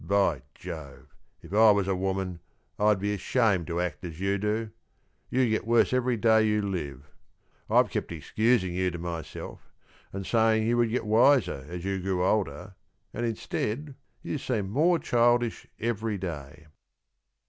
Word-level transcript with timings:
"By 0.03 0.41
Jove, 0.55 1.13
if 1.43 1.53
I 1.53 1.69
was 1.69 1.87
a 1.87 1.95
woman, 1.95 2.39
I'd 2.79 2.97
be 2.97 3.13
ashamed 3.13 3.67
to 3.67 3.79
act 3.79 4.03
as 4.03 4.19
you 4.19 4.39
do. 4.39 4.71
You 5.29 5.47
get 5.47 5.67
worse 5.67 5.93
every 5.93 6.17
day 6.17 6.41
you 6.41 6.63
live. 6.63 7.05
I've 7.69 7.91
kept 7.91 8.11
excusing 8.11 8.73
you 8.73 8.89
to 8.89 8.97
myself, 8.97 9.71
and 10.11 10.25
saying 10.25 10.65
you 10.65 10.77
would 10.77 10.89
get 10.89 11.05
wiser 11.05 11.67
as 11.69 11.85
you 11.85 11.99
grew 12.01 12.25
older, 12.25 12.73
and 13.13 13.27
instead, 13.27 13.93
you 14.23 14.39
seem 14.39 14.71
more 14.71 14.97
childish 14.97 15.67
every 15.79 16.17
day." 16.17 16.65